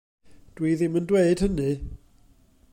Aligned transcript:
Dw 0.55 0.65
i 0.69 0.71
ddim 0.79 0.97
yn 1.01 1.05
dweud 1.11 1.45
hynny. 1.47 1.71